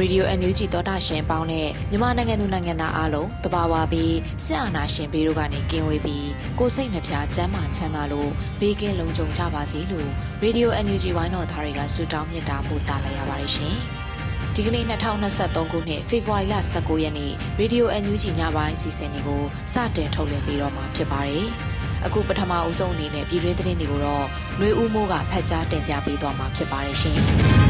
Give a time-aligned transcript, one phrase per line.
[0.00, 6.28] Radio NUG သောတာရှင်ပေါင်းနဲ့မြန်မာနိုင်ငံသူနိုင်ငံသားအားလုံးတဘာဝပြီးစစ်အာဏာရှင်ပြည်တို့ကနေကင်းဝေးပြီး
[6.58, 10.08] ကိုစိတ်နှဖျားစမ်းမချမ်းသာလို့ဘေးကင်းလုံခြုံကြပါစေလို့
[10.44, 13.74] Radio NUG ဝိုင်းတော်သားတွေကဆုတောင်းမြတ်တာပို့တာလိုက်ရပါတယ်ရှင်။
[14.54, 19.42] ဒီကနေ့2023ခုနှစ်ဖေဖော်ဝါရီလ19ရက်နေ့ Radio NUG ညပိုင်းအစီအစဉ်လေးကို
[19.72, 21.46] စတင်ထုတ်လွှင့်ပေးတော့မှာဖြစ်ပါတယ်။
[22.06, 24.24] အခုပထမအဦးဆုံးအနေနဲ့ပြည်တွင်းသတင်းတွေကိုတော့
[24.58, 27.20] ຫນွေဦးမိုးကဖတ်ကြားတင်ပြပေးသွားမှာဖြစ်ပါတယ်ရှင်။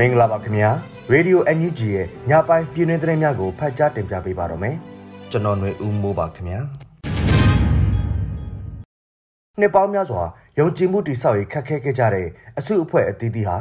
[0.00, 0.70] မင်္ဂလာပါခင်ဗျာ
[1.12, 4.76] ရေဒီယို NUG ရဲ့ညပိုင်းပြည်တွင်းသတင်းများကိုဖတ်ကြားတင်ပြပေးပါတော့မယ်
[5.30, 6.60] ကျွန်တော်ຫນွေဦးမိုးပါခင်ဗျာ
[9.60, 10.22] နှစ်ပေါင်းများစွာ
[10.58, 12.26] ယုံကြည်မှုတိဆောက်ရေးခက်ခဲခဲ့ကြတဲ့
[12.58, 13.56] အစုအဖွဲ့အသီးသီးဟာ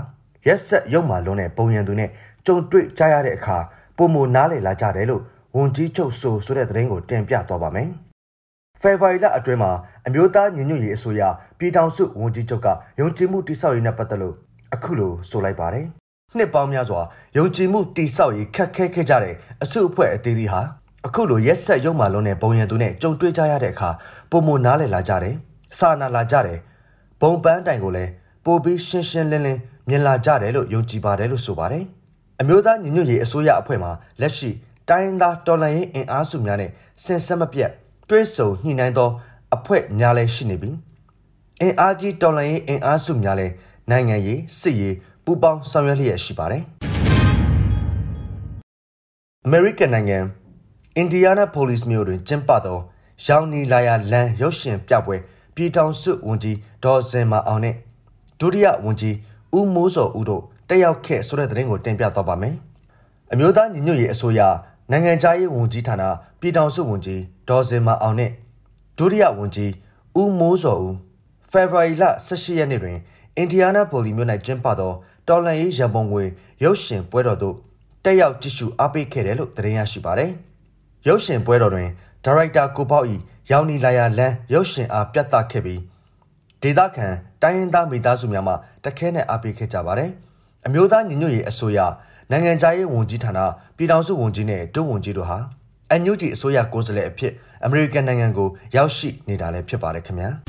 [0.48, 2.10] ရက်ဆက်ရုံမာလုံးတဲ့ပုံရံသူနဲ့
[2.46, 3.58] ကြုံတွေ့ကြရတဲ့အခါ
[3.98, 5.22] ပုံမနားလည်လာကြတယ်လို့
[5.56, 7.90] ဝန်ကြီးချုပ်ဆိုဆိုတဲ့သတင်းကိုတင်ပြသွားပါမယ်
[8.82, 9.72] ဖေဖော်ဝါရီလအတွင်းမှာ
[10.08, 11.22] အမျိုးသားညီညွတ်ရေးအစိုးရ
[11.60, 12.68] ပြည်ထောင်စုဝန်ကြီးချုပ်က
[13.00, 14.36] ယုံကြည်မှုတိဆောက်ရေးနဲ့ပတ်သက်လို့
[14.74, 15.88] အခုလိုဆိုလိုက်ပါတယ်
[16.38, 17.02] နှစ်ပေါင်းများစွာ
[17.38, 20.62] ယုံကြည်မှုတိဆောက်ရေးခက်ခဲခဲ့ကြတဲ့အစုအဖွဲ့အသေးသေးဟာ
[21.06, 23.90] အခုလိုရက်ဆက်ရုံမှလုံးတဲ့ဘုံရန်သူနဲ့ကြုံတွေ့ကြရတဲ့အခါ
[24.32, 25.36] ပုံမနားလည်လာကြတယ်။
[25.80, 26.58] စာနာလာကြတယ်။
[27.22, 28.12] ဘုံပန်းတိုင်ကိုလည်း
[28.46, 29.60] ပိုပြီးရှင်းရှင်းလင်းလင်း
[29.90, 31.84] မြင်လာကြတယ်လို့ယုံကြည်ပါတယ်လို့ဆိုပါတယ်။
[32.42, 33.90] အမျိုးသားညီညွတ်ရေးအစိုးရအဖွဲ့မှ
[34.22, 34.50] လက်ရှိ
[34.90, 36.72] တိုင်းသားတော်လှန်ရေးအင်အားစုများနဲ့
[37.04, 37.72] ဆင်ဆက်မပြတ်
[38.10, 39.10] တွဲဆုံညှိနှိုင်းသော
[39.56, 40.72] အဖွဲ့များလည်းရှိနေပြီ။
[41.62, 43.54] အင်အားကြီးတော်လှန်ရေးအင်အားစုများလည်း
[43.92, 46.64] နိုင်ငံရေးစစ်ရေး ပူးပေါင်းဆောင်ရွက်လျက်ရှိပါတယ်။
[49.48, 50.20] American နိုင်ငံ
[50.98, 52.78] အင်ဒီယာနာပိုလစ်မြို့တွင်ကျင်းပသော
[53.26, 55.18] ရောင်နီလာယာလန်ရုပ်ရှင်ပြပွဲ
[55.56, 57.76] ပြည်ထောင်စုဝန်ကြီးဒေါ်စင်မာအောင်နဲ့
[58.40, 59.16] ဒုတိယဝန်ကြီး
[59.58, 62.56] ဦးမိုးစောဦးတို့တက်ရောက်ခဲ့ဆိုတဲ့သတင်းကိုတင်ပြသွားပါမယ်။
[63.32, 64.42] အမျိုးသားညီညွတ်ရေးအစိုးရ
[64.92, 66.04] နိုင်ငံခြားရေးဝန်ကြီးဌာန
[66.40, 68.32] ပြည်ထောင်စုဝန်ကြီးဒေါ်စင်မာအောင်နဲ့
[68.98, 69.72] ဒုတိယဝန်ကြီး
[70.20, 70.94] ဦးမိုးစောဦး
[71.52, 72.98] ဖေဖော်ဝါရီလ18ရက်နေ့တွင်
[73.38, 74.92] အင်ဒီယာနာပိုလီမြို့၌ကျင်းပသော
[75.28, 76.24] တော်လန်ရေးရန်ပုံငွေ
[76.64, 77.56] ရုပ်ရှင်ပွဲတော်သို့
[78.04, 80.32] တက်ရောက်ကြည့်ရှုအားပေးခဲ့တယ်လို့သတင်းရရှိပါတယ်။
[81.08, 81.90] ရုပ်ရှင်ပွဲတော်တွင်
[82.26, 83.16] ဒါရိုက်တာကိုပေါ့ဤ
[83.52, 85.82] ရောင်နီလာယာလန်းရုပ်ရှင်အားပြသခဲ့ပြီး
[86.62, 87.08] ဒေသခံ
[87.42, 88.54] တိုင်းရင်းသားမိသားစုများမှ
[88.84, 90.10] တခဲနဲ့အားပေးခဲ့ကြပါတယ်။
[90.66, 91.80] အမျိုးသားညီညွတ်ရေးအစိုးရ
[92.32, 93.40] နိုင်ငံခြားရေးဝန်ကြီးဌာန
[93.78, 95.38] ပြည်ထောင်စုဝန်ကြီးနဲ့ဒုဝန်ကြီးတို့ဟာ
[95.90, 97.34] အန်ယူဂျီအစိုးရကိုယ်စားလှယ်အဖြစ်
[97.66, 100.30] အမေရိကန်နိုင်ငံကိုရောက်ရှိနေတာလည်းဖြစ်ပါတယ်ခင်ဗျာ။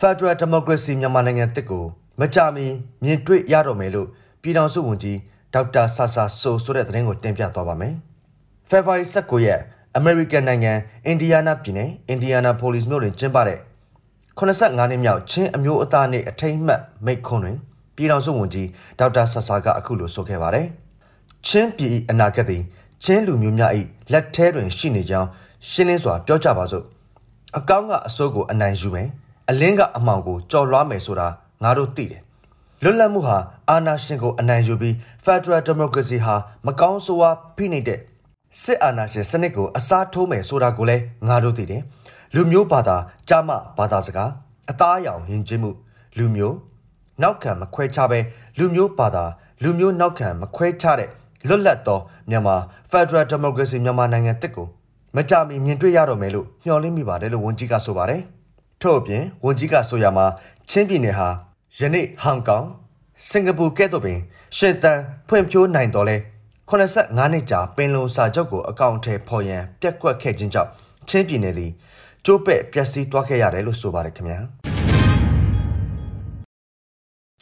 [0.00, 1.84] Federal Democracy မြန်မာနိုင်ငံတစ်ကို
[2.20, 2.66] မကြမီ
[3.02, 4.08] မြင်တွေ့ရတော့မယ်လို့
[4.42, 5.18] ပြည်ထောင်စုဝန်ကြီး
[5.54, 7.94] ဒေါက်တာဆာဆာဆိုဆိုတဲ့သတင်းကိုတင်ပြသွားပါမယ်။
[8.70, 9.60] February 19ရက်
[9.98, 10.72] American နိုင်ငံ
[11.06, 13.58] အင်ဒီယာနာပြည်နယ်အင်ဒီယာနာပိုလစ်မြို့တွင်ကျင်းပတဲ့
[14.38, 17.56] 85နှစ်မြောက်ချင်းအမျိုးအသားနေ့အထိမ်းအမှတ်မိန့်ခွန်းတွင်
[17.96, 18.68] ပြည်ထောင်စုဝန်ကြီး
[18.98, 20.66] ဒေါက်တာဆာဆာကအခုလိုဆိုခဲ့ပါတယ်။
[21.46, 22.62] ချင်းပြည်အနာဂတ်သည်
[23.04, 23.72] ချင်းလူမျိုးများ၏
[24.12, 25.28] လက်ထဲတွင်ရှိနေကြောင်း
[25.70, 26.84] ရှင်းလင်းစွာပြောကြပါစို့။
[27.58, 29.08] အကောင်းကအစိုးကိုအနိုင်ယူမယ်။
[29.50, 31.28] အလင်းကအမှောင်ကိုကြော်လွှားမယ်ဆိုတာ
[31.62, 32.22] ငါတို့သိတယ်
[32.82, 33.38] လွတ်လပ်မှုဟာ
[33.70, 36.34] အာဏာရှင်ကိုအနိုင်ယူပြီး Federal Democracy ဟာ
[36.66, 38.00] မကောင်းဆိုးဝါးဖိနှိပ်တဲ့
[38.62, 41.82] စစ်အာဏာရှင်စနစ်ကိုအစားထိုးမယ်ဆိုတာကိုလည်းငါတို့သိတယ်
[42.34, 42.96] လူမျိုးဘာသာ
[43.28, 44.30] ကြားမဘာသာစကား
[44.70, 45.70] အသားအရောင်ယဉ်ကျေးမှု
[46.18, 46.56] လူမျိုး
[47.22, 48.18] နောက်ခံမခွဲခြားပဲ
[48.58, 49.24] လူမျိုးဘာသာ
[49.62, 51.10] လူမျိုးနောက်ခံမခွဲခြားတဲ့
[51.48, 52.00] လွတ်လပ်သော
[52.30, 52.56] မြန်မာ
[52.90, 54.66] Federal Democracy မြန်မာနိုင်ငံတစ်ကို
[55.16, 58.22] မကြမီမြင်တွေ့ရတော့မယ်လို့မျှော်လင့်မိပါတယ်လို့ဝန်ကြီးကဆိုပါတယ်
[58.82, 60.26] ထို့အပြင်ဝန်ကြီးကဆိုရမှာ
[60.70, 61.28] ချင်းပြည်နယ်ဟာ
[61.76, 62.66] ယနေ့ဟောင်ကောင်
[63.28, 64.20] စင်ကာပူကဲ့သို့ပင်
[64.56, 64.98] ရှင်တန်
[65.28, 66.16] ဖွံ့ဖြိုးနိုင်တော်လဲ
[66.70, 70.70] 85နှစ်ကြာပင်လုံစာချုပ်ကိုအကောင့်ထဲပေါ်ရန်ပြက်ကွက်ခဲ့ခြင်းကြောင့်
[71.08, 71.72] ချင်းပြည်နယ်သည်
[72.24, 74.38] ကျိုးပဲ့ပျက်စီးသွားခဲ့ရတယ်လို့ဆိုပါတယ်ခင်ဗျာ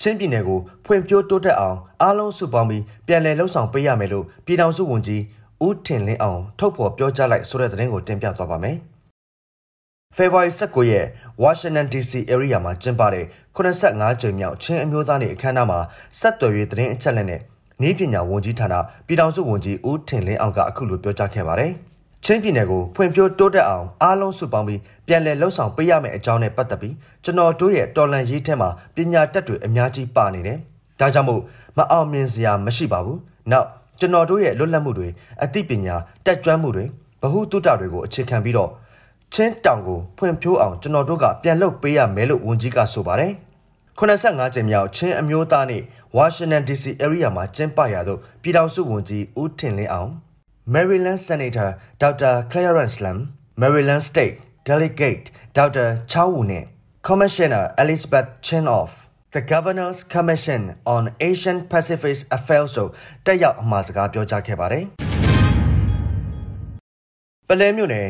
[0.00, 5.23] ချင်းပြည်နယ်ကိုဖွံ့ဖြိုးတိုးတက်အောင်အားလုံးစုပေါင်းပြီးပြန်လည်လှုပ်ဆောင်ပေးရမယ်လို့ပြည်ထောင်စုဝန်ကြီး
[5.67, 8.76] ဦးထင်လင်းအောင်ထုတ်ဖော်ပြောကြားလိုက်ဆိုတဲ့သတင်းကိုတင်ပြသွားပါမယ်
[10.17, 11.06] ဖေဖော်ဝါရီ19ရက်
[11.43, 13.25] Washington DC area မှာကျင်းပတဲ့
[13.56, 15.79] 85ကြိမ်မြောက်ချင်းအမျိုးသားနေ့အခမ်းအနားမှာ
[16.19, 17.41] ဆက်သွယ်ရေးသတင်းအချက်အလက်နဲ့
[17.82, 18.75] နေပညာဝန်ကြီးဌာန
[19.06, 21.73] ပြည်ထောင်စုဝန်ကြီးဦးထင်လင်းအောင်ကအခုလိုပြောကြားခဲ့ပါတယ်။
[22.25, 26.94] ချင်းပြည်နယ်ကိုဖွံ့ဖြိုးတိုးတက်အောင်အားလုံးစုပေါင်းပြီးပြန်လည်လှုပ်ဆောင်ပေးရမယ့်အကြောင်းနဲ့ပတ်သက်ပြီး
[27.25, 30.59] ကျွန်တော်တို့ရဲ့တော်လန်ရေးထဲမှာပညာတတ်တွေအများကြီးပါနေတယ်။
[31.00, 31.43] ဒါကြောင့်မို့
[31.79, 33.19] မအောင်မြင်စရာမရှိပါဘူး။
[33.50, 33.67] နောက်
[33.99, 35.09] ကျွန်တော်တို့ရဲ့လွတ်လပ်မှုတွေ
[35.43, 35.94] အသိပညာ
[36.26, 36.85] တက်ကြွမှုတွေ
[37.23, 38.70] ဗဟုသုတတွေကိုအခြေခံပြီးတော့
[39.38, 43.33] ချင်းတောင်ကိုဖွံ့ဖြိုးအောင်ကျွန်တော်တို့ကပြန်လုပ်ပေးရမယ်လို့ဝန်ကြီးကဆိုပါတယ်
[43.99, 45.83] 85ကျင်းမြောက်ချင်းအမျိုးသားနေ့
[46.17, 50.11] Washington DC area မှာကျင်းပရာသို့ပြည်ထောင်စုဝန်ကြီးဦးထင်လင်းအောင်
[50.75, 51.69] Maryland Senator
[52.03, 52.35] Dr.
[52.53, 53.19] Clarence Lam
[53.62, 54.35] Maryland State
[54.69, 55.88] Delegate Dr.
[56.12, 56.65] Chow Wu နဲ့
[57.09, 58.91] Commissioner Elizabeth Chin of
[59.35, 60.62] the Governor's Commission
[60.94, 62.91] on Asian Pacific Affairs တို့
[63.27, 64.85] တက်ရောက်အမှာစကားပြောကြားခဲ့ပါတယ်။
[67.49, 68.09] ပလဲမြို့နယ်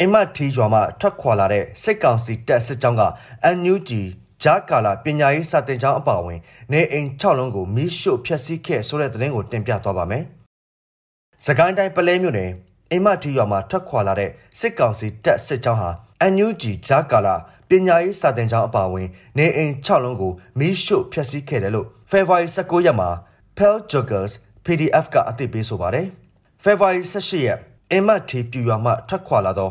[0.00, 3.02] အင်မတ်ထီရွာမှထွက်ခွာလာတဲ့စိတ်ကောင်စီတပ်စစ်ကြောင်းက
[3.44, 4.02] အန်ယူဂျီ
[4.42, 6.40] ဂျာကာလာပညာရေးစာတင်ကျောင်းအပါအဝင်
[6.72, 10.24] နေအိမ်6လုံးကိုမီးရှို့ဖျက်ဆီးခဲ့ဆိုတဲ့သတင်းကိုတင်ပြသွားပါမယ်။
[11.44, 12.50] စကိုင်းတိုင်းပလဲမြို့နယ်
[12.90, 15.90] အင်မတ်ထီရွာမှထွက်ခွာလာတဲ့စစ်ကောင်စီတပ်စစ်ကြောင်းဟာ
[16.20, 17.34] အန်ယူဂျီဂျာကာလာ
[17.68, 19.08] ပညာရေးစာတင်ကျောင်းအပါအဝင်
[19.38, 23.10] နေအိမ်6လုံးကိုမီးရှို့ဖျက်ဆီးခဲ့တယ်လို့ February 19ရက်မှာ
[23.56, 24.32] Pell Joggers
[24.64, 26.06] PDF ကအသိပေးဆိုပါတယ်။
[26.64, 27.58] February 18ရက်
[27.92, 29.70] အင်မတ်တီပြူရွာမှထွက်ခွာလာသော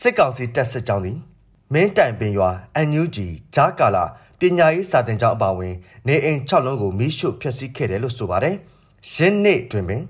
[0.00, 1.18] စစ်ကောင်စီတပ်စစ်ကြောင်းသည်
[1.72, 4.04] မင်းတိုင်ပင်ရွာအန်ယူဂျီဂျာကာလာ
[4.38, 5.74] ပညာရေးစာတင်ကျောင်းအပါအဝင်
[6.06, 8.56] နေအိမ်6လုံးကိုမိရှုဖျက်ဆီးခဲ့တယ်လို့ဆိုပါတယ်။
[9.14, 10.02] ရင်းနေ့တွင်ပင်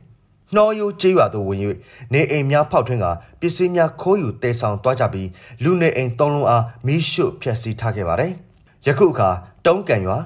[0.55, 1.61] နှောရိုးကျေးရွာသို့ဝင်၍
[2.13, 3.07] နေအိမ်များဖောက်ထွင်းက
[3.41, 5.29] ပစ္စည်းများခိုးယူတဲဆောင်သွားကြပြီး
[5.63, 8.33] လူနေအိမ်၃လုံးအားမိရှုဖျက်ဆီးထားခဲ့ပါတယ်။
[8.87, 9.31] ယခုအခါ
[9.67, 10.19] တုံးကန်ရွာ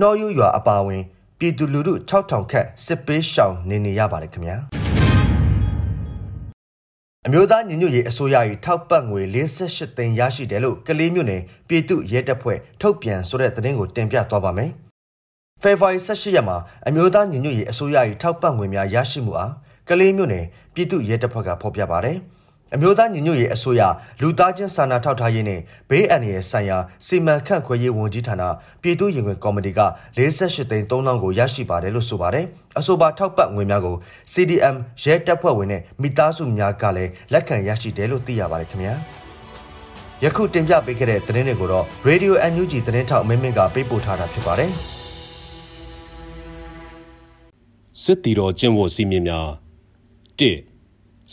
[0.00, 1.02] နှောရိုးရွာအပါအဝင်
[1.38, 4.58] ပြည်သူလူထု6000ခန့်စစ်ပေးရှောင်နေနေရပါတယ်ခင်ဗျာ။
[7.26, 9.22] အမျိုးသားညီညွတ်ရေးအစိုးရ၏ထောက်ပံ့ငွေ
[9.60, 14.70] 48သိန်းရရှိတယ်လို့ကလေးမျိုးနယ်ပြည်သူ့ရဲတပ်ဖွဲ့ထုတ်ပြန်ဆိုတဲ့သတင်းကိုတင်ပြသွားပါမယ်။
[15.62, 16.56] ဖေဖော်ဝါရီ18ရက်မှာ
[16.86, 19.52] အမျိုးသားညီညွတ်ရေးအစိုးရ၏ထောက်ပံ့ငွေများရရှိမှုအား
[19.88, 20.44] ကလေးမျိုးနယ်
[20.74, 22.16] ပြည်သူ့ရဲတပ်ဖွဲ့ကဖော်ပြပါတယ်။
[22.74, 23.82] အမျိုးသားညီညွတ်ရေးအစိုးရ
[24.20, 28.42] လူသားချင်းစာနာထောက်ထားရေးနဲ့ဘေးအန္တရာယ်ဆိုင်ရာစီမံခန့်ခွဲရေးဝန်ကြီးဌာန
[28.82, 29.80] ပြည်သူ့ရင်ခွင်ကော်မတီက
[30.16, 32.46] 48သိန်း3000ကိုရရှိပါတယ်လို့ဆိုပါတယ်။
[32.78, 33.96] အဆိုပါထောက်ပံ့ငွေများကို
[34.32, 38.94] CDM ရဲတပ်ဖွဲ့ဝင်နဲ့မိသားစုများကလည်းလက်ခံရရှိတယ်လို့သိရပါတယ်ခင်ဗျာ။
[40.24, 44.70] ယခုတင်ပြပေးခဲ့တဲ့သတင်းတွေကိုတော့ Radio NUG သတင်းထောက်မင်းမင်းကပေးပို့ထားတာဖြစ်ပါတယ်။
[48.02, 49.48] စစ်တီတော်ကျင့်ဝတ်စည်းမျဉ်းများ
[50.40, 50.69] 1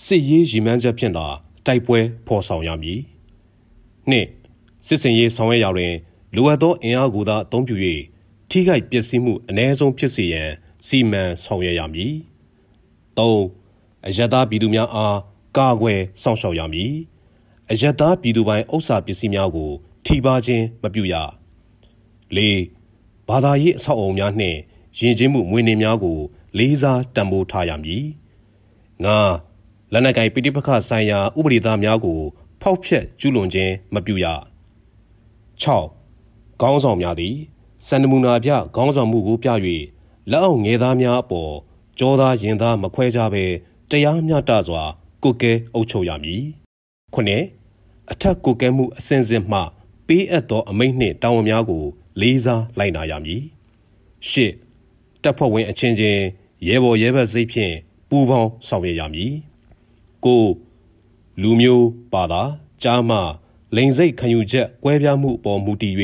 [0.04, 1.28] စစ်ရေးရည်မှန်းချက်ဖြင့်သာ
[1.66, 3.00] တိုက်ပွဲဖော်ဆောင်ရမည်။
[4.10, 4.28] နှစ်
[4.88, 5.94] စစ်စင်ရေးဆောင်ရွက်ရာတွင်
[6.36, 7.76] လိုအပ်သောအင်အားကိုသာအသုံးပြု၍
[8.50, 10.50] ထိခိုက်ပျက်စီးမှုအ ਨੇ ဆုံးဖြစ်စေရန်
[10.88, 12.14] စီမံဆောင်ရွက်ရမည်။
[13.18, 13.42] သုံး
[14.08, 15.18] အယက်သားပြည်သူများအား
[15.58, 16.94] ကာကွယ်စောင့်ရှောက်ရမည်။
[17.72, 19.72] အယက်သားပြည်သူပိုင်ဥစ္စာပစ္စည်းများကို
[20.06, 21.16] ထိပါခြင်းမပြုရ။
[22.36, 22.60] လေး
[23.28, 24.58] ဘာသာရေးအဆောက်အအုံများနှင့်
[25.00, 26.20] ယဉ်ကျေးမှုမွေးနေ့များကို
[26.58, 28.06] လေးစားတံပိုးထားရမည်။
[29.06, 29.20] ငါ
[29.94, 32.20] လက်နက်ကိုင်ပိဋိပခဆိုင်ရာဥပဒေသားများကို
[32.62, 34.26] ဖောက်ဖျက်ကျူးလွန်ခြင်းမပြုရ
[35.64, 37.36] 6ခေါင်းဆောင်များသည်
[37.88, 39.50] စန္ဒမူနာပြခေါင်းဆောင်မှုကိုပြ၍
[40.32, 41.54] လက်အောက်ငယ်သားများအပေါ်
[42.00, 43.46] ကြောသားရင်သားမခွဲကြဘဲ
[43.90, 44.84] တရားမျှတစွာ
[45.24, 46.44] ကုကဲအုပ်ချုပ်ရမည်
[47.14, 47.44] ခုနှစ်
[48.12, 49.60] အထက်ကုကဲမှုအစဉ်စဉ်မှ
[50.08, 51.84] ပေးအပ်သောအမိန့်နှင့်တာဝန်များကို
[52.22, 53.44] လေးစားလိုက်နာရမည်
[54.30, 54.54] ရှစ်
[55.24, 56.22] တပ်ဖွဲ့ဝင်အချင်းချင်း
[56.68, 57.74] ရဲဘော်ရဲဘက်စိတ်ဖြင့်
[58.10, 59.34] ပူးပေါင်းဆောင်ရွက်ရမည်
[60.26, 60.46] ကို
[61.42, 62.44] လူမျိုးပါတာ
[62.84, 63.18] ကြားမှ
[63.76, 65.96] လိန်စိတ်ခံယူချက်ကွဲပြားမှုအပေါ်မူတည်၍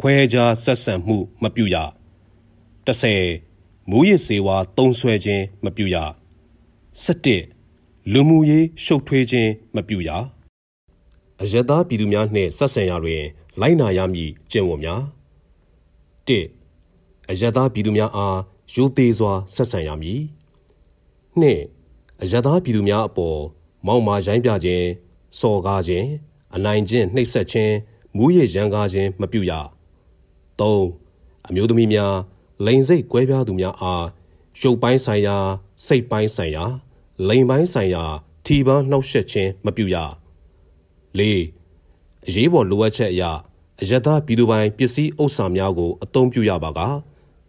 [0.00, 1.76] ခွဲခြားဆက်ဆံမှုမပြုရ
[2.86, 5.96] 30မူရစ်စေဝါတုံးဆွဲခြင်းမပြုရ
[7.04, 10.10] 17လူမှုရေးရှုပ်ထွေးခြင်းမပြုရ
[11.40, 13.22] အယက်သားပြည်သူများနှင့်ဆက်ဆံရာတွင်
[13.60, 15.02] လိုက်နာရမည်ကျင့်ဝတ်များ
[16.28, 18.38] 1အယက်သားပြည်သူများအား
[18.74, 20.20] ရိုသေစွာဆက်ဆံရမည်
[21.40, 21.73] 2
[22.24, 23.40] အယသားပြည်သူများအပေါ်
[23.86, 24.86] မောက်မာရိုင်းပြခြင်း
[25.38, 26.08] စော်ကားခြင်း
[26.54, 27.74] အနိုင်ကျင့်နှိပ်စက်ခြင်း
[28.16, 29.52] မူးယစ်ရန်ကားခြင်းမပြုရ
[30.60, 30.82] ၃
[31.48, 32.14] အမျိုးသမီးများ
[32.66, 34.06] လိန်စိတ်ကွဲပြားသူများအား
[34.60, 35.36] ရုပ်ပိုင်းဆိုင်ရာ
[35.86, 36.64] စိတ်ပိုင်းဆိုင်ရာ
[37.28, 38.04] လိန်ပိုင်းဆိုင်ရာ
[38.46, 39.96] ထီပန်းနှောက်ယှက်ခြင်းမပြုရ
[41.18, 41.20] ၄
[42.26, 43.22] အရေးပေါ်လိုအပ်ချက်အရ
[43.80, 46.80] အယက်သားပြည်သူပိုင်ပစ္စည်းဥစ္စာများကိုအသုံးပြုရပါက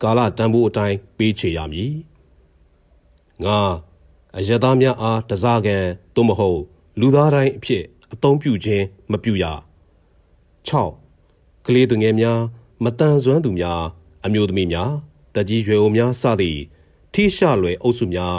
[0.02, 1.94] ကာလတန်ဖိုးအတိုင်းပေးချေရမည်
[3.44, 3.95] ၅
[4.38, 5.78] အယက်သားများအားတစားကံ
[6.16, 6.62] သို့မဟုတ်
[7.00, 9.46] လူသားတိုင်းအဖြစ်အသုံးပြုခြင်းမပြုရ
[10.70, 12.42] 6ကလေးသူငယ်များ
[12.84, 13.82] မတန်ဆွမ်းသူများ
[14.26, 14.92] အမျိုးသမီးများ
[15.36, 16.60] တကြီးရွယ်အိုများစသည့်
[17.14, 18.38] ထိရှလွယ်အုပ်စုများ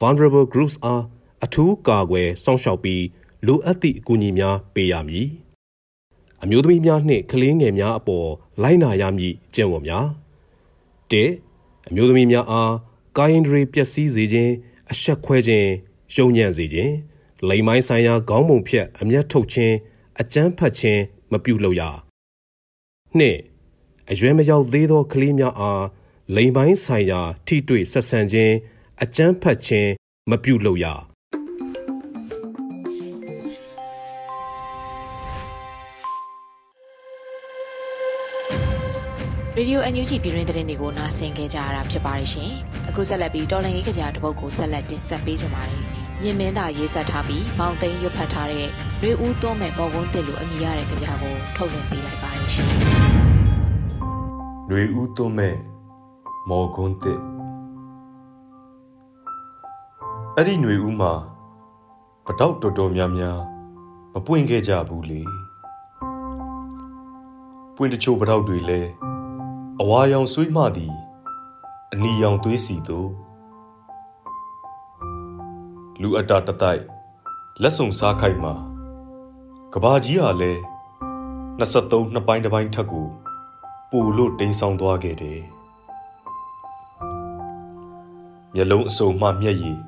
[0.00, 1.02] vulnerable groups အား
[1.44, 3.04] အထူးကာကွယ်စောင့်ရှောက်ပြီး
[3.46, 5.28] လိုအပ်သည့်အကူအညီများပေးရမည်
[6.42, 8.28] အမျိုးသမီးများနှင့်ကလေးငယ်များအပေါ်
[8.62, 10.06] လိုက်နာရမည့်ကျင့်ဝတ်များ
[11.12, 11.14] ၁
[11.88, 12.72] အမျိုးသမီးများအား
[13.16, 14.52] ကာယင်ဒရီပျက်စီးစေခြင်း
[14.90, 15.70] အဆက်ခွဲခြင်း
[16.16, 16.94] ယုံညံ့စေခြင်း
[17.48, 19.74] လိမ်မိုင်းဆိုင်ရာခေါင်းပုံဖြတ်အမျက်ထုတ်ခြင်း
[20.20, 21.82] အကြမ်းဖက်ခြင်းမပြုလုပ်ရ
[23.18, 23.38] နှင့်
[24.10, 25.84] အရွယ်မရောက်သေးသောကလေးများအား
[26.36, 28.54] လိမ်ပိုင်းဆိုင်ရာ ထိတွေ့ဆက်ဆံခြင်း
[29.02, 29.90] အကြမ်းဖက်ခြင်း
[30.30, 30.86] မပြုလုပ်ရ
[39.58, 42.50] ရေဒီယိုအန်ယူဂျီပြည်တွင်သတင်းတွေကိုနားဆင်ကြကြရတာဖြစ်ပါတယ်ရှင်။
[42.88, 45.82] အခုဆက်လက်ပြီးတော်လန်ရေးကြပြတပုတ်ကိုဆက်လက်တင်ဆက်ပေးကြပါမယ်။
[46.22, 48.66] မြင့်မင်းသာရေးဆက်ထားပြီးမောင်သိန်းရွတ်ဖတ်ထားတဲ့
[49.02, 52.68] ရွေဦးသွုံးမဲ့မော်ဝန်းတစ်လိုအမည်ရတဲ့ကြပြကိုထုတ်လွှင့်ပေးလိုက်ပါတယ်ရှင်။
[54.70, 55.56] ရွေဦးသွုံးမဲ့
[56.50, 57.20] မော်ကွန်းတစ်
[60.36, 61.12] အဲ့ဒီຫນွေဦးမှာ
[62.26, 63.38] ပတောက်တော်တော်များများ
[64.14, 65.20] မပွင့်ခဲ့ကြဘူးလေ။
[67.76, 68.90] ပွင့်တချို့ပတောက်တွေလည်း
[69.82, 70.92] အဝါရောင်ဆွေးမှသည်
[71.92, 73.10] အနီရောင်သွေးစီသို့
[76.00, 76.82] လူအတာတတိုက်
[77.62, 78.54] လက်ဆုံစားခိုက်မှာ
[79.72, 80.52] ကဘာကြီးဟာလဲ
[81.58, 83.06] 23နှစ်ပိုင်းတစ်ပိုင်းထက်ကို
[83.90, 85.40] ပိုလို့တိမ်ဆောင်သွားခဲ့တယ်
[88.54, 89.78] မျက်လုံးအစုံမှမျက်ရည်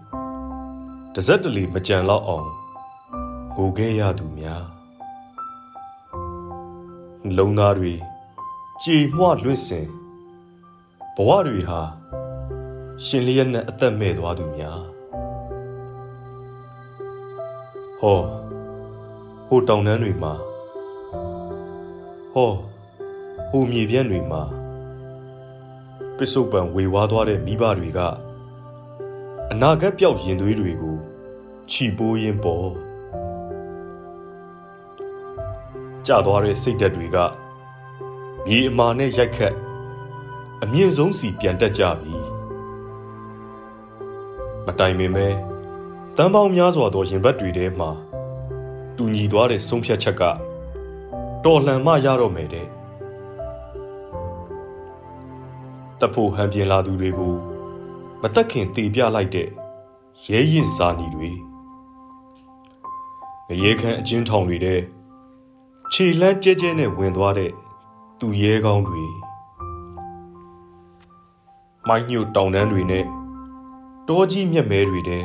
[1.14, 2.48] တစက်တလီမကြံတော့အောင်
[3.54, 4.64] ဟိုခဲ့ရသူများ
[7.36, 7.94] လုံသားတွေ
[8.84, 9.86] ကြည်မွလွင့်စင်
[11.14, 11.80] ဘဝတွေဟာ
[13.04, 14.80] ရှင်လျက်နဲ့အသက်မဲ့သွားသူများ
[18.00, 18.20] ဟော
[19.46, 20.32] ဟိုတောင်တန်းတွေမှာ
[22.32, 22.52] ဟော
[23.50, 24.42] ဟိုမြေပြန့်တွေမှာ
[26.16, 28.00] ပစ္စုပန်ဝေဝါးသွားတဲ့မိဘတွေက
[29.52, 30.96] အနာဂတ်ပြောက်ရင်သွေးတွေကို
[31.70, 32.68] ခြီပိုးရင်းပေါ်
[36.06, 37.18] ကြသွားတဲ့စိတ်ဓာတ်တွေက
[38.48, 39.54] မြေအမာနဲ့ရိုက်ခတ်
[40.62, 42.14] အမြင့်ဆုံးစီပြန်တက်ကြပြီ
[44.66, 45.26] မတိုင်ပင်ပဲ
[46.16, 47.90] တန်ပေါင်းများစွာသောရင်ဘတ်တွေထဲမှာ
[48.96, 50.22] တူညီသွားတဲ့ဆုံးဖြတ်ချက်က
[51.44, 52.66] တော်လှန်မှရတော့မယ်တဲ့
[56.00, 57.34] တဖို့ဟန်ပြင်းလာသူတွေကို
[58.20, 59.48] မတက်ခင်တေပြလိုက်တဲ့
[60.26, 61.32] ရဲရင်စာနီတွေ
[63.48, 64.80] ငရေခမ်းအချင်းထောင်တွေတဲ့
[65.92, 67.52] ခြေလန်းကျဲကျဲနဲ့ဝင်သွားတဲ့
[68.20, 69.04] သူရဲကောင်းတွေ
[71.88, 73.04] မိုင်းညို့တောင်တန်းတွေနဲ့
[74.08, 75.24] တောကြီးမြက်မဲတွေတဲ့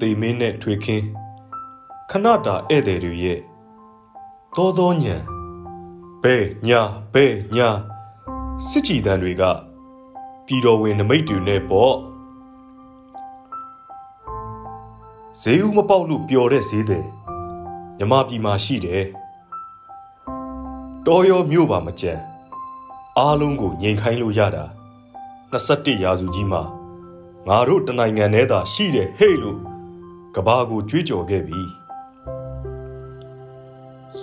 [0.00, 1.04] တေမင်းနဲ့ထွေခင်း
[2.10, 3.38] ခဏတာဧည့်သည်တွေရဲ့
[4.56, 5.16] သောသောညံ
[6.22, 6.36] ဘဲ
[6.68, 6.80] ညာ
[7.12, 7.26] ဘဲ
[7.56, 7.68] ညာ
[8.68, 9.42] စစ်ကြည်တန်းတွေက
[10.46, 11.94] ပြည်တော်ဝင်နမိတ်တွေနဲ့ပေါ့
[15.40, 17.04] ဈေးဦးမပေါက်လို့ပျော်တဲ့ဈေးတယ်
[17.98, 19.04] မြမပြည်မှာရှိတယ်
[21.08, 22.12] တော်ရောမြို့ပါမကြံ
[23.18, 24.64] အားလုံးကိုငြိမ်ခိုင်းလို့ရတာ
[25.52, 26.62] 21ရာစုကြီးမှာ
[27.48, 29.58] ငါတို့တနိုင်ငံထဲသာရှိတယ်ဟဲ့လို့
[30.34, 31.60] ကဘာကိုကြွေးကြော်ခဲ့ပြီ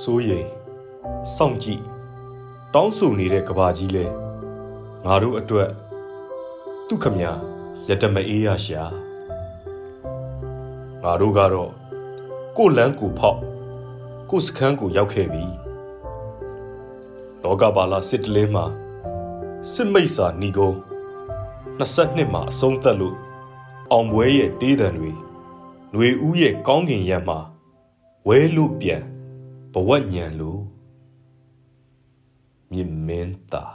[0.02, 0.48] စိုးရိမ်
[1.36, 1.82] စောင့်ကြည့်
[2.74, 4.06] တောင်းဆိုနေတဲ့ကဘာကြီးလဲ
[5.06, 5.70] ငါတို့အတွက်
[6.88, 7.26] သူခမရ
[7.88, 8.84] ရတမအေးရရှာ
[11.04, 11.72] ငါတို့ကတော့
[12.58, 13.40] ကိုလန်းကိုဖောက်
[14.30, 15.61] ကိုစခန်းကိုရောက်ခဲ့ပြီ
[17.44, 18.66] လောကပါလာစစ်တလင်းမှာ
[19.74, 20.72] စစ်မိတ်စာဏီကုံ
[21.80, 23.18] 22မှာအဆုံးသက်လို့
[23.92, 25.12] အောင်ပွဲရဲ့တေးတံတွေ
[25.92, 27.40] ຫນွေဦးရဲ့ကောင်းကင်ရံမှာ
[28.28, 29.04] ဝဲလို့ပြန်
[29.74, 30.62] ဘဝညံလို့
[32.72, 33.66] မြင်မင်းတာ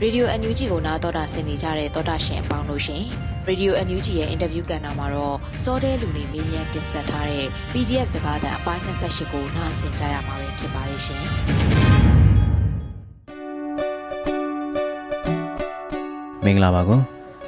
[0.00, 3.04] ရေဒီယိုအန်ယူဂျီကိုနားတော်တာဆင်နေကြတဲ့တော်တာရှင်အပေါင်းတို့ရှင်
[3.46, 11.22] ရေဒီယိုအန်ယူဂျီရဲ့အင်တာဗျူးကဏ္ဍမှာတော့စောတဲလူနေမေးမြန်းတင်ဆက်ထားတဲ့ PDF စကားသံအပိုင်း28ကိုနားဆင်ကြရမှာပဲဖြစ်ပါတယ်ရှင်
[16.44, 16.94] မင်္ဂလာပါကွ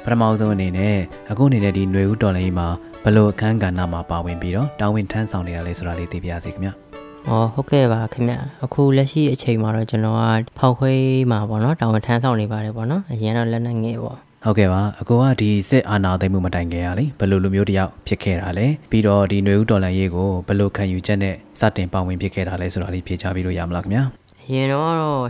[0.03, 0.95] ပထမဆုံးအနေနဲ့
[1.31, 2.67] အခုနေတဲ့ဒီຫນွေဦးတော်လေးမှာ
[3.03, 6.69] ဘလို့အခန်းကဏ္ဍမှာပါဝင်ပြီးတော့တာဝန်ထမ်းဆောင်နေရလဲဆိုတာလေးသိပြရစီခင်ဗျ။
[7.27, 10.21] အော်ဟုတ်ကဲ့ပါခင်ဗျ။အခုလက်ရှိအချိန်မှာတော့ကျွန်တော်က
[10.59, 10.91] ဖောက်ခွဲ
[11.31, 24.03] မှာပေါ့နော်တာဝန်ထမ်းဆောင်နေပါတယ်ပေါ့နော်။အရင်တော့လက်နက်ငယ်ပေါ့။ ဟုတ်ကဲ့ပါအကိုကဒီစစ်အာဏာသိမ်းမှုမတိုင်ခင်ရလေဘယ်လိုလူမျိုးတယောက်ဖြစ်ခဲ့တာလဲပြီးတော့ဒီຫນွေဦးတော်လန်ရေးကိုဘယ်လိုခံယူချက်နဲ့စတင်ပါဝင်ဖြစ်ခဲ့တာလဲဆိုတာလေးဖြေချပေးလို့ရမလားခင်ဗျာ
[24.43, 25.29] အရင်တော့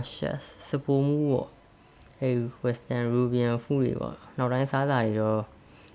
[0.68, 1.46] စပူမှုပေါ့
[2.20, 2.30] အဲ
[2.64, 5.40] western rubian food တွေပေါ့နောက်တိုင်းစားစာတွေတော့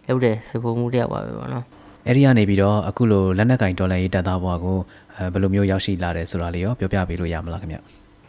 [0.08, 1.66] လုပ်တယ်စပူမှုတယောက်ပါပဲပေါ့နော်
[2.08, 4.78] အဲ့ဒီကနေပြီးတော့အခုလိုလက်နက်ကင်ဒေါ်လာရေးတက်သားဘွားကို
[5.34, 7.78] ဘယ်လိုမျိုးရောက်ရှိလာတယ်ဆိုတာလေးရောပြောပြပေးလို့ရမလားခင်ဗျ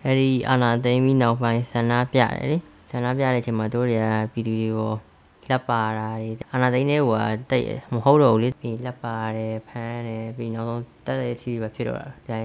[0.04, 2.58] အဲ့ဒီအာနာသိမ်းပြီးနောက်ပိုင်းဆန္ဒပြတယ်လေ
[2.96, 4.92] ဆန္ဒပြတဲ့အချိန်မှာတို့တွေကပြည်သူတွေကို
[5.50, 7.10] လက်ပါတာတွေအာနာသိန်းတွေက
[7.50, 12.38] တိတ်မဟုတ်တော့ဘူးလေပြီးလက်ပါတယ်ဖမ်းတယ်ပြီးနောက်ဆုံးတက်တဲ့အထိပဲဖြစ်တော့တာဒါ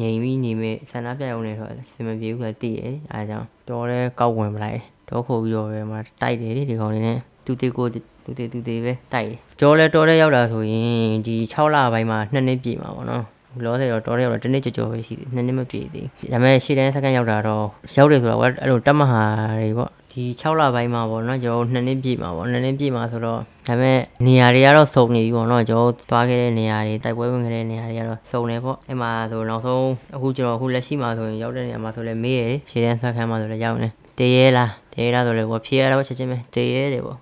[0.00, 13.24] ငြိမ်ပြီးနေမဲ့ဆန္ဒပြရုံနဲ့ဆိုစင်မပြေဘူးဆိုတည်ရဲအဲဒါကြောင့်တော်ရဲကောက်ဝင်ပလိုက်တော့ခုတ်ပြီးတော့ပဲမှာတိုက်တယ်ဒီကောင်လေးနဲ့သူတေကိုသူတေသူတေပဲတိုက်တယ်ကြောလဲတော်ရဲရောက်လာဆိုရင်ဒီ6လပိုင်းမှာ2နှစ်ပြည့်မှာပေါ့နော်
[13.64, 17.64] လောဆယ်တော့တော်တယ်တော့တနေ့ကြော်ကြော်ပဲရှိတယ်နှစ်နှစ်မပြည့်သေးဘူးဒါပေမဲ့ရှေ့တန်းစက္ကန့်ရောက်တာတော့
[17.96, 19.22] ရောက်တယ်ဆိုတော့အဲ့လိုတက်မဟာ
[19.60, 37.18] တွေပေါ့ဒီ6လပိုင်းမှာပေါ့နော်ကျွန်တော်နှစ်နှစ်ပြည့်မှာပေါ့နှစ်နှစ်ပြည့်မှာဆိုတော့ဒါပေမဲ့နေရာတွေကတော့စုံနေပြီပေါ့နော်ကျွန်တော်သွားခဲ့တဲ့နေရာတွေတိုက်ပွဲဝင်ခဲ့တဲ့နေရာတွေကတော့စုံနေပေါ့အဲ့မှာဆိုနောက်ဆုံးအခုကျွန်တော်အခုလက်ရှိမှာဆိုရင်ရောက်တဲ့နေရာမှာဆိုလဲမေးရရှေ့တန်းစက္ကန့်မှာဆိုလဲရောက်နေတရေလားတရေလားဆိုလဲပေါ့ဖြေရတော့ချက်ချင်းပဲတရေတယ်ပေါ့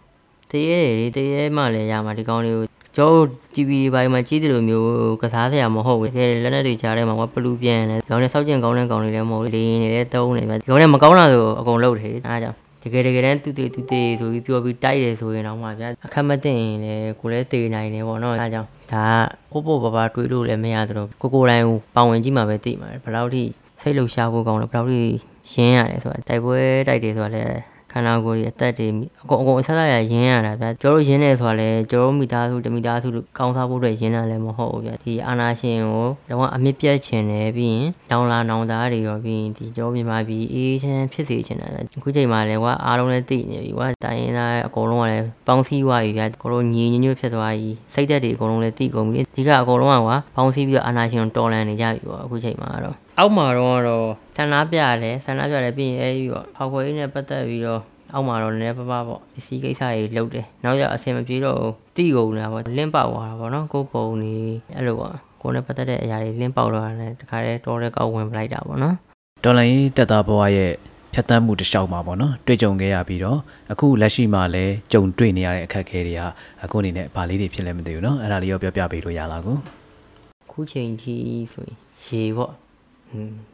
[0.50, 2.64] တရေတွေတရေမှလည်းရမှာဒီကောင်းလေးကို
[2.96, 4.88] ကျွန်တော် TV ဘိုင်းမှာကြီးတယ်လို့မျိုး
[5.22, 19.06] ကစားစရာမဟုတ်ဘူး။ခဲလက်နက်တွေကြားထဲမှာပလူပြန်တယ်။ကောင်းတဲ့စောက်ကျင်ကောင်းတဲ့ကောင်းတွေလည်းမဟုတ်ဘူး။လေရင်တွေလည်းတုံးနေပဲ။ဒီကောင်းတဲ့မကောင်းတာဆိုအကုန်လုပ်တယ်။အားကြောင့်တကယ်တကယ်တမ်းတူတေတူတေဆိုပြီးပြောပြီးတိုက်တယ်ဆိုရင်တော့မှဗျာအခက်မသိရင်လည်းကိုလည်းတေနိုင်တယ်ပေါ့နော်။အားကြောင့်ဒါ
[19.50, 23.42] ပို့ပို့ပါပါတွေးလို့လည်းမရသလိုကိုကိုတိုင်းပေါဝင်ကြည့်မှာပဲသိမှာဘယ်လောက်ထိ
[23.82, 25.02] စိတ်လှုပ်ရှားဖို့ကောင်းလဲဘယ်လောက်ထိ
[25.52, 26.58] ရင်းရတယ်ဆိုတာတိုက်ပွဲ
[26.88, 28.88] တိုက်တယ်ဆိုတာလည်း ခန္ဓာကိုယ်ကြီးအသက်တွေ
[29.22, 33.08] အကုန်အကုန်အဆက်ဆက်ရရင်းရတာဗျာကျွန်တော်တို့ရင်းနေဆိုတာလဲကျွန်တော်တို့မိသားစုတမိသားစု
[33.38, 54.07] ကောင်းစားဖို့အတွက်ရင်းတာလည်းမဟုတ်ဘူးဗျာဒီအာနာရှင်ကိုတော့အမြင့်ပြတ်ခြင်းတယ်ပြီးရင်နောင်လာနောင်သားတွေရောပြီးရင်ဒီကျွန်တော်မြန်မာပြည်အေးချမ်းဖြစ်စေခြင်းတယ်အခုချိန်မှာလည်းကွာအားလုံးလည်းသိနေပြီကွာတိုင်းရင်းသားအကုန်လုံးကလည်းပေါင်းစည်းသွားပြီဗျာကိုတို့ညီညွတ်ဖြစ်သွားပြီစိတ်သက်တွေအကုန်လုံးလည်းသိကုန်ပြီဒီကအကုန်လုံးကကွာပေါင်းစည်းပြီးတော့အာနာရှင်ကိုတော်လန်နေကြပြီပေါ့အခုချိန်မှာတော့ အောက်မှာတော့တော့
[54.37, 57.81] ဆန္ဒပြတယ်ဆန္ဒပြတယ်ပြီးရင်အဲဒီပေါ့ဖောက်ခွေးနဲ့ပတ်သက်ပြီးတော့
[58.13, 61.61] အောက်မှာတော့နည်းနည်းပါးပါးပေါ့ပစ္စည်းကိစ္စတွေလုပ်တယ်နောက်ကျအဆင်မပြေတော့
[61.95, 64.35] တိကုန်နေတာပေါ့လင်းပေါက်သွားတာပေါ့နော်ကိုပုံနေ
[64.75, 68.95] အဲ့လိုပေါ့ကိုနဲ့ပတ်သက်တဲ့အရာတွေလင်းပေါက်တော့တယ်တခါတည်းတော်တဲ့ကောက်ဝင်ပလိုက်တာပေါ့နော်
[69.43, 70.71] တော်လိုင်းတက်သားဘဝရဲ့
[71.13, 73.39] ဖြတ်တန်းမှုတစ်လျှောက်မှာပေါ့နော်တွေ့ကြုံခဲ့ရပြီးတော့
[73.71, 76.21] အခုလက်ရှိမှာလည်းကြုံတွေ့နေရတဲ့အခက်အခဲတွေက
[76.63, 79.57] အခုအနေနဲ့ဗာလေးတွေဖြစ်လဲမသိဘူးเนาะအဲ့ဒါလေးရောပြောပြပေးလို့ရလားကို
[80.51, 82.62] ခုချိန်ကြီးဆိုရင်ရေပေါ့ဟွန်း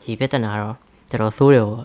[0.04, 0.76] ရေပြဿနာတော့
[1.10, 1.84] တော်တော်ဆိုးတယ်ပေါ့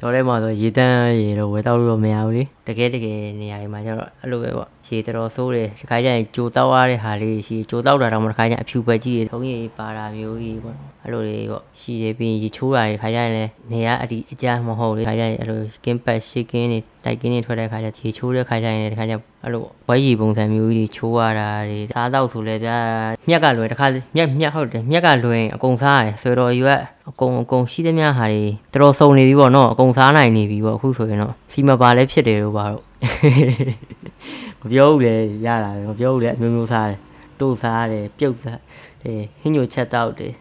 [0.00, 22.78] တော်ထဲမှာဆိုရေတန်းရေတော့ဝယ်တောက်လို့တော့မရဘူးလေတကယ်တကယ်နေရာတွေမှာကျတော့အဲ့လိုပဲပေါ့ရေတော်တော်ဆိုးတယ်ဒီခါကျရင်ကြိုတောက်ရတဲ့ဟာလေးရှိကြိုတောက်တာတော့မတစ်ခါကျအဖြူပဲကြီးတွေထုံးရည်ပါတာမျိုးကြီးပေါ့အဲ့လိုတွေပေါ့ရှိတယ်ပြီးရင်ရေချိုးတာတွေခါကျရင်လည်းနေရအဒီအကြမဟုတ်လေခါကျရင်အဲ့လို skin pad shaking တွေတိုက်ကင်းတွေထွက်တဲ့ခါကျရေချိုးတဲ့ခါကျရင်လည်းဒီခါကျအဲ့လိုဝိုင်းရီပုံစံမျိုးကြီးချိုးရတာတွေစားတော့ဆိုလဲဗျာ
[23.28, 26.70] မြက်ကလွယ်တခါမြက်မြက်ဟုတ်တယ်မြက်ကလွယ်အကုန်စားရတယ်ဆိုတော့ယူက
[27.10, 32.82] အကုန်အကုန်ရှိသမျှဟာတွေတော်တော်စုံနေပြီပေါ့နော်အကုန်စားနိုင်နေပြီပေါ့အခုဆိုရင်တော့စီမပါလဲဖြစ်တယ်လို့ပါတော့
[34.60, 35.14] မပြောဘူးလေ
[35.46, 36.98] ရတာပဲမပြောဘူးလေအမျိုးမျိုးစားတယ်
[37.40, 38.60] တို့စားတယ်ပြုတ်စား
[39.02, 40.32] တယ်ဟင်းညိုချက်တောက်တယ်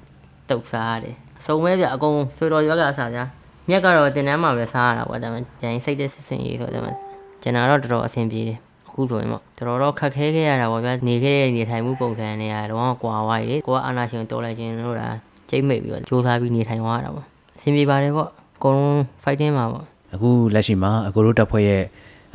[0.50, 3.20] တုတ်စားတယ်အစုံပဲဗျအကုန်ဆွေတော်ရွက်ကစားကြ
[3.70, 6.96] မြက်ကတော့တင်တန်းမှာပဲစားရတာပေါ့ဒါပေမဲ့ဂျိုင်းစိတ်တဲ့စစ်စင်ရေးဆိုတော့
[7.42, 15.16] ကျွန်တော်တော့တော်တော်အဆင်ပြေတယ်အခုဆိုရင်ပေါ့တော်တော်ခက်ခဲခဲ့ရတာပေါ့ဗျာနေခဲ့တဲ့နေထိုင်မှုပုံစံတွေကတော့ကွာဝါးရီလေကိုကအာနာရှင်တော်လိုက်ခြင်းလို့လား
[15.50, 17.26] ကျိတ်မိတ်ပြီးတော့စူးစမ်းပြီးနေထိုင်သွားတာပေါ့
[17.58, 21.84] အဆင်ပြေပါတယ်ပေါ့အကုန်လုံး fighting မှာပေါ့ အခုလက်ရှိမှာအကိုတို့တပ်ဖွဲ့ရဲ့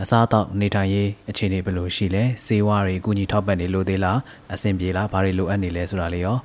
[0.03, 4.19] အစားအသောက်နေထိုင်ရေးအခြေအနေဘယ်လိုရှိလဲစေဝါတွေအကူအညီထောက်ပံ့နေလို့သေးလား
[4.55, 6.37] အဆင်ပြေလားဘာတွေလိုအပ်နေလဲဆိုတာလေးရော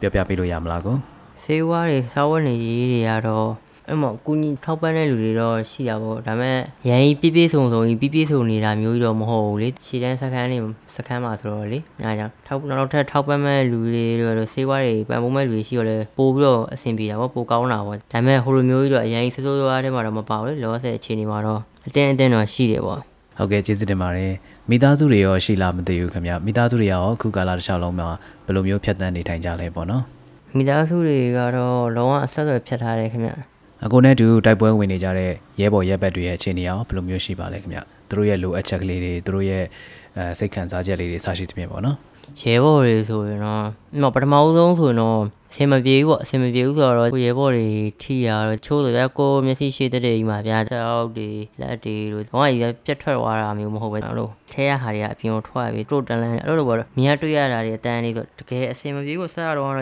[0.00, 0.96] ပြောပြပေးလို့ရမလားကို
[1.42, 3.48] စေဝါတွေစားဝတ်နေရေးတွေကတော့
[3.88, 10.62] အဲ့မှာကုညီထောက်ပံ့တဲ့လူတွေတော့ရှိတာပေါ့ဒါပေမဲ့ရန်ကြီးပြပြဆုံဆုံကြီးပြပြဆုံနေတာမျိုးကြီးတော့မဟုတ်ဘူးလေခြေတန်းစခန်းလေး
[10.96, 23.00] စခန်းမှာဆိုတော့လေအဲကြောင့်ထောက်နောက်ထပ်ထောက်ပံ့မဲ့လူတွေတော့စေးွားတွေပံ့ပိုးမဲ့လူတွေရှိတော့လေပို့ပြီးတော့အဆင်ပြေတာပေါ့ပိုကောင်းတာပေါ့ဒါပေမဲ့ဟိုလိုမျိုးကြီးတော့အရင်စိုးစိုးရွားထဲမှာတော့မပါဘူးလေလောဆယ်အခြေအနေမှာတော့အတင်းအတင်းတော့ရှိတယ်ပေါ့
[23.38, 24.32] ဟုတ်ကဲ့ကျေးဇူးတင်ပါတယ်
[24.70, 28.08] မိသားစုတွေရောရှိလားမသိဘူးခင်ဗျမိသားစုတွေရောအခုကာလတစ်လျှောက်လုံးမှာ
[28.44, 30.02] ဘယ်လိုမျိုးဖြတ်သန်းနေထိုင်ကြလဲပေါ့နော်
[30.56, 33.32] မိသားစုတွေကတော့လုံးဝအဆက်အသွယ်ဖြတ်ထားတယ်ခင်ဗျ
[33.84, 39.64] အကိုနဲ့တူတိုက်ပွဲဝင်နေကြတဲ့ရဲဘော်ရဲဘက်တွေရဲ့အခြေအနေရောဘယ်လိုမျိုးရှိပါလဲခင်ဗျသူတို့ရဲ့လိုအပ်ချက်ကလေးတွေသူတို့ရဲ့
[40.18, 41.96] အဲစိတ်ခံစားချက်လေးတွေစရှိသဖြင့်ပေါ့နော်
[42.40, 47.68] ရဲဘော်တွေဆိုရင်တော့ပထမဦးဆုံးဆိုရင်တော့အဆင်မပြေဘူးပေါ့အဆင်မပြေဘူးဆိုတော့ကိုရဲဘော်တွေ
[48.02, 51.28] ထိရတော့ချိုးဆိုရကိုမျက်စိရှိတဲ့တွေကြီးမှာဗျာတောက်တွေ
[51.60, 52.46] လက်တွေလို့ဘာမှ
[52.84, 59.78] ပြတ်ထွက်သွားတာမျိုးမဟုတ်ပဲလို့ထဲရဟာတွေကအပြင်ကိုထွက်ပြီးတို့တန်လန်းအဲ့လိုပေါ့မြင်တွေ့ရတာတွေအတန်းလေးဆိုတကယ်အဆင်မပြေဘူးဆက်ရတော့ကိုက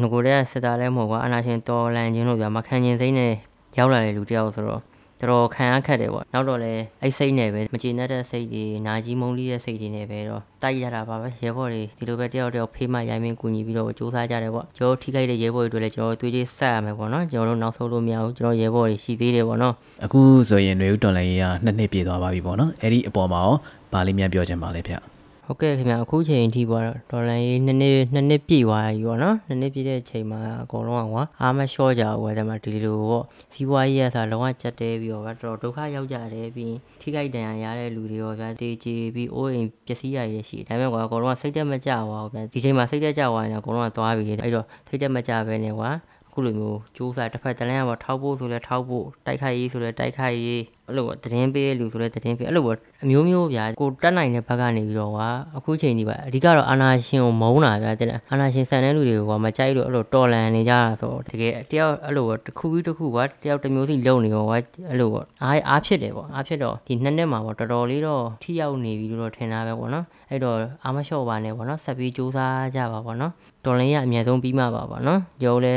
[0.00, 3.32] ငကိုတဲ့စစ်သားလည်းမဟုတ်ဘူးအနာရှင်တော်လန်ခြင်းလို့ဗျာမခံခြင်းစိမ့်နဲ့
[3.78, 4.82] ရောက်လာတဲ့လူတယောက်ဆိုတော့
[5.22, 23.56] တော်တော်ခံရခက်တယ်ပေါ့နောက်တော့လည်းအဲ့စိတ်နဲ့ပဲမကျေနပ်တဲ့စိတ်တွေနာကြီးမုန်းလိတဲ့စိတ်တွေနဲ့ပဲတော့တိုက်ရတာပါပဲရဲဘော်တွေဒီလိုပဲတယောက်တယောက်ဖေးမရိုင်းမင်းကူညီပြီးတော့စူးစမ်းကြတယ်ပေါ့ကျွန်တော်ထိခိုက်တဲ့ရဲဘော်တွေလည်းကျွန်တော်တွေးကြည့်ဆက်ရမယ်ပေါ့နော်ကျွန်တော်တို့နောက်ဆုံးလို့မရဘူးကျွန်တော်ရဲဘော်တွေရှိသေးတယ်ပေါ့နော်အခုဆိုရင်ຫນွေဦးတော်လိုင်းကြီးကနှစ်နှစ်ပြည့်သွားပါပြီပေါ့နော်အဲ့ဒီအပေါ်မှာရော
[23.92, 25.11] ဗာလေးများပြောချင်ပါလေဗျ
[25.46, 45.90] ဟုတ်ကဲ့ခင်ဗျအခုချိန်အထိပေါ့ဒေါ်လာရေးနှစ်နှစ်နှစ်နှစ်ပြည့်သွားပြီပေါ့နော်နှစ်နှစ်ပြည့်တဲ့အချိန်မှာအကုန်လုံးကကွာအားမလျှော့ကြဘူးအဲ့ဒါမှဒီလိုပေါ့စီးပွားရေးရဆိုလုံးဝကြက်တဲပြီးတော့တော်ဒုက္ခရောက်ကြတယ်ပြီးထိခိုက်ဒဏ်ရာရတဲ့လူတွေရောဗျာတေးကြပြီးအိုးအိမ်ပျက်စီးရရရှိဒါပေမဲ့ကွာအကုန်လုံးကစိတ်သက်မကြပါဘူးဗျာဒီချိန်မှာစိတ်သက်ကြသွားရင်အကုန်လုံးကသွားပြီလေအဲ့တော့စိတ်သက်မကြပဲနေကွာ
[46.32, 64.56] ခုလိုမျိုးစူးစားတစ်ဖက်တလန်းကပေါ့ထောက်ဖို့ဆိုလဲထောက်ဖို့တိုက်ခိုက်ရေးဆိုလဲတိုက်ခိုက်ရေးအဲ့လိုပေါ့တည်င်းပေးလူဆိုလဲတည်င်းပေးအဲ့လိုပေါ့အမျိုးမျိုးဗျာကိုတက်နိုင်တဲ့ဘက်ကနေပြီးတော့ကွာအခုချိန်ဒီပါအဓိကတော့အာနာရှင်ကိုမုန်းတာဗျာတဲ့အာနာရှင်ဆန်တဲ့လူတွေကိုမကြိုက်လို့အဲ့လိုတော်လန်နေကြတာဆိုတကယ်တယောက်အဲ့လိုပေါ့တစ်ခုပြီးတစ်ခုကွာတယောက်တစ်မျိုးစီလုံနေရောကွာ
[64.88, 73.32] အဲ့လိုပေါ့အားအားဖြစ်တယ်ပေါ့အားဖြစ်တော့ဒီနှစ်နှစ်မှာပေါ့တော်တော်လေးတော့ထိရောက်နေပြီလို့တော့ထင်တာပဲပေါ့နော်အဲ့တော့အာမလျှော့ပါနဲ့ပေါ့နော်ဆက်ပြီးစူးစမ်းကြပါပေါ့နော်
[73.64, 75.74] တော်လန်ရအမြဲဆုံးပြီးမှပါပေါ့နော်ရုံးလဲ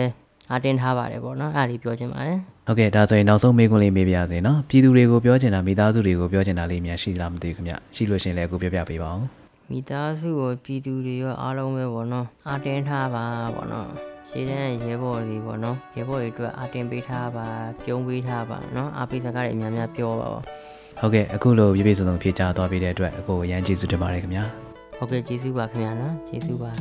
[0.53, 9.21] အတင်းထားပါတယ်ပေါ့နော်အဲ့ဒါလေးပြောချင်ပါတယ်ဟုတ်ကဲ့ဒါဆိုရင်နောက်ဆုံးမေးခွန်းလေးမေးပြရစေနော်ပြည်သူတွေကိုပြောချင်တာမိသားစုတွေကိုပြောချင်တာလေးများရှိလားမသိဘူးခင်ဗျရှိလို့ရှရင်လည်းအခုပြောပြပေးပါဦး
[9.71, 13.87] မိသားစုကိုပြည်သူတွေရောအားလုံးပဲပေါ့နော်အတင်းထားပါပေါ့နော်
[14.29, 17.47] ရှင်းတဲ့ရဲဘော်တွေပေါ့နော်ရဲဘော်တွေအတွက်အတင်းပေးထားပါ
[17.83, 20.43] ပြုံးပေးထားပါနော်အားပေးစကားတွေအများများပြောပါပေါ့
[20.99, 24.43] ဟုတ်ကဲ့အခုလိုပြည့်ပြည့်စုံစုံဖြေချသွားပေးတဲ့အတွက်အကိုအရန်ကျေးဇူးတင်ပါတယ်ခင်ဗျာ
[24.97, 26.71] ဟုတ်ကဲ့ကျေးဇူးပါခင်ဗျာနော်ကျေးဇူးပါ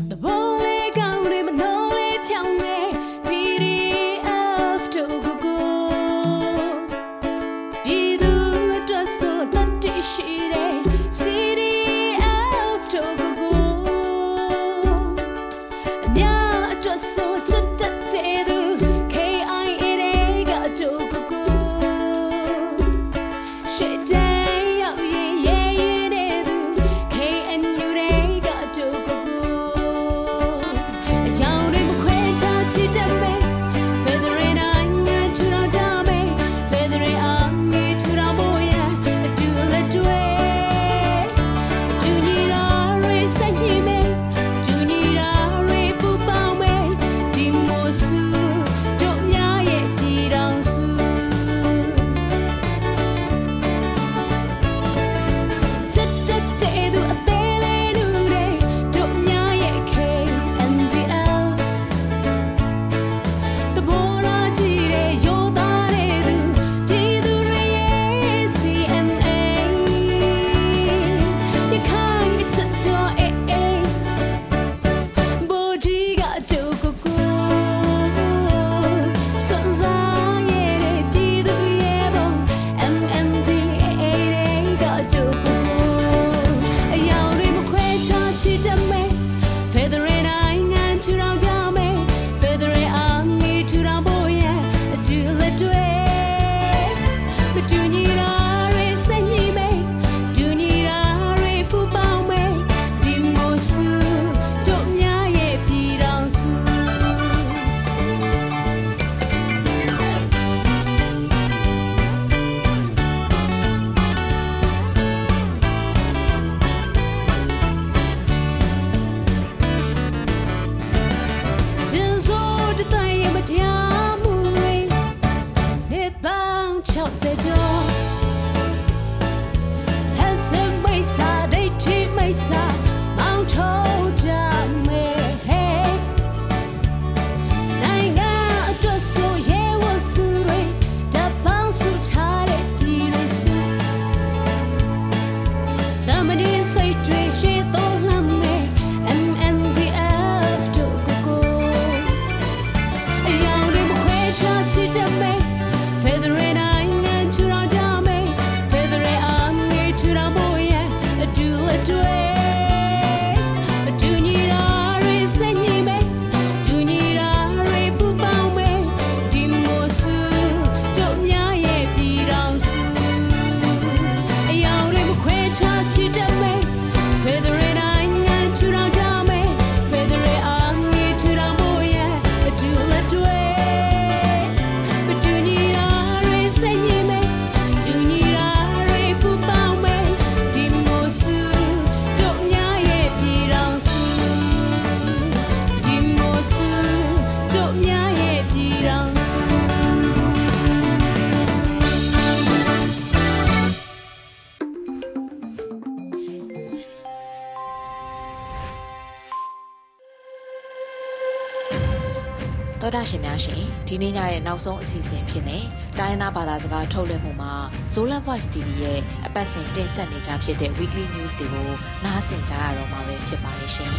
[212.94, 215.58] တောတာရှင်များရှင်ဒီနေ့ညရဲ့နောက်ဆုံးအစီအစဉ်ဖြစ်နေ
[215.98, 217.54] တိုင်းသားဘာသာစကားထုတ်လွှင့်မှုမှာ
[217.92, 221.70] Zolan Voice TV ရဲ့အပတ်စဉ်တင်ဆက်နေကြဖြစ်တဲ့ Weekly News တွေကို
[222.04, 223.92] နားဆင်ကြရတော့မှာပဲဖြစ်ပါတယ်ရှင်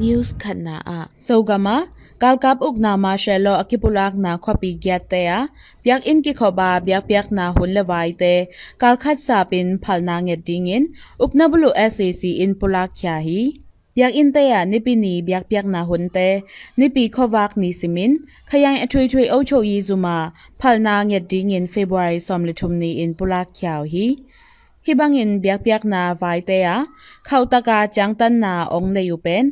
[0.00, 1.76] news khatna a sogama
[2.22, 5.40] kalkap ukna ma shelo akipulak na khopi gyat te a
[5.84, 8.34] byak in ki khoba byak byak na hun le wai te
[8.82, 10.84] kalkhat sa pin phalna nge dingin
[11.24, 13.40] ukna bulu sac in pulak kya hi
[13.96, 16.28] biak in te ya nipi ni biak biak na hun te
[16.78, 18.12] nipi khowak ni simin
[18.50, 20.16] khayang athui thui au chou yi zuma
[20.60, 24.06] phalna nge ding in february som le thum ni in pulak kyaw hi
[24.86, 26.76] hi bang in biak biak na vai te ya
[27.28, 29.44] khau ta ka chang tan na ong ne yu pen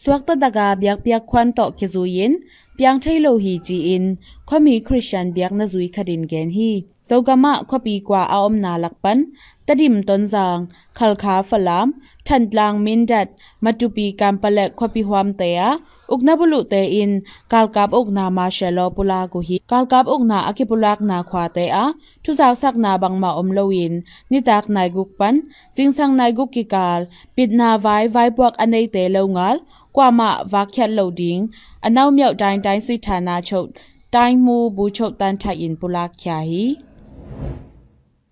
[0.00, 2.32] swak ta da ga biak biak khwan to ki zu yin
[2.80, 4.04] piang thei lo hi chi in
[4.48, 6.70] khomi christian biak na zui kharin gen hi
[7.08, 9.18] zogama khopi kwa aom na lakpan
[9.66, 10.60] tadim tonjang
[10.98, 11.88] khalkha falam
[12.26, 13.28] thantlang mindat
[13.64, 15.68] matupi kampale khopi huam teya
[16.14, 17.12] uknabulu te in
[17.52, 21.86] kalkap ukna ma shelo pula go hi kalkap ukna akipulak na khwa te a
[22.24, 23.94] thuzak sak na bangma omloin
[24.30, 25.34] nitak nai gukpan
[25.76, 27.00] jingsang nai gukki kal
[27.36, 29.56] pitna vai vai puak anei te lo ngal
[29.96, 30.20] ကွာမ
[30.52, 31.42] ဗာချက်လုတ်ဒင်း
[31.86, 33.68] အနောက်မြောက်တိုင်းတိုင်းစစ်ဌာနချုပ်
[34.14, 36.64] တိုင်းမူဘူချုပ်တန်ထိုင်ပူလာခ ्याई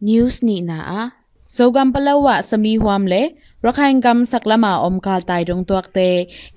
[0.07, 1.03] news ni na a
[1.57, 3.23] zogam palawa sami huam le
[3.67, 6.09] rakhain gam saklama omkal tai dong tuak te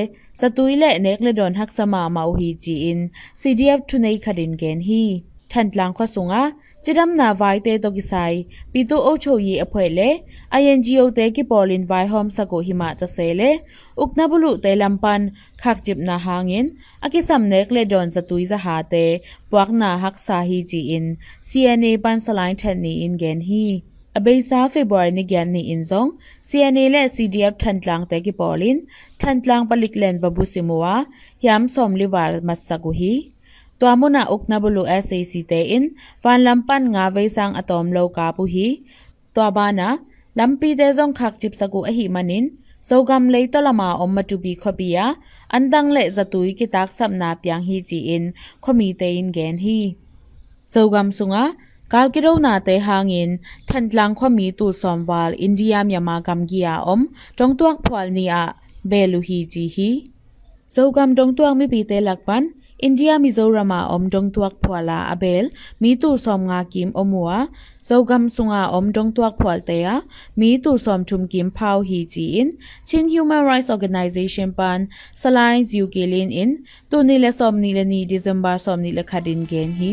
[0.41, 3.01] satui le nek le don hak sama mau hi chi in
[3.41, 5.05] cdf thunei khadin gen hi
[5.53, 6.35] ထန်တလန်ခွဆုံက
[6.85, 8.37] ကျရမ်နာဝိုင်တဲတော့ကိဆိုင်
[8.73, 10.09] ပီတိုအုတ်ချုပ်ရေးအဖွဲ့လေ
[10.61, 13.51] INGO တဲကိပေါ်လင်ဝိုင်ဟ ோம் စကိုဟိမတဆဲလေ
[14.03, 15.23] ဥကနဘလူတဲလမ်ပန်
[15.63, 16.67] ခက်ဂျစ်နာဟာငင်
[17.05, 19.07] အကိစမ်နက်လေဒွန်ဇတူိဇဟာတဲ
[19.51, 21.07] ပွားနာဟက်ဆာဟီဂျီအင်
[21.49, 23.65] CNA ပန်ဆလိုင်းထန်နီအင်ဂန်ဟီ
[24.19, 26.03] အဘိစာဖေဗူရီနီဂန်နီအင်ဇုံ
[26.49, 28.77] CNA နဲ့ CDF ထန်တလန်တဲကိပေါ်လင်
[29.21, 30.95] ထန်တလန်ပလိကလန်ဘဘူးစီမွာ
[31.47, 33.36] ယမ်ဆ ோம் လီဝါမတ်စကိုဟီ
[33.79, 35.83] Tua muna ok na bulu SACTin,
[36.23, 38.69] van lampan nga veisang atom lo ka puhi.
[39.35, 39.89] Tua bana,
[40.39, 42.45] lampi dezong kakjip saku ahi manin,
[42.89, 45.07] sogam lay to lama om matubi kopiya,
[45.57, 48.25] andang le zatui kitak sap na piang hi jiin,
[48.65, 49.81] komitein gen hi.
[50.73, 51.45] Sogam sunga,
[51.93, 53.29] ကာကီရိုနာတေဟာငင်
[53.69, 56.99] ထန်လန်ခွမီတူဆွန်ဝါလအိန္ဒိယမြန်မာကမ်ဂီယာအုံ
[57.39, 58.41] တုံတွက်ဖွာလနီယာ
[58.91, 59.89] ဘဲလူဟီဂျီဟီ
[60.75, 62.45] ဇောကမ်တုံတွက်မီပီတေလက်ပန်
[62.79, 65.49] India Mizorama om dong tuak phuala abel
[65.81, 67.49] mi tu som nga kim omua
[67.89, 69.95] zogam sunga om dong tuak phual teya
[70.37, 72.49] mi tu som thum kim phau hi chi in
[72.89, 74.89] chin human rights organization pan
[75.21, 76.51] salai uk lin in
[76.91, 79.93] tu ni le som ni le ni december som ni le khadin gen hi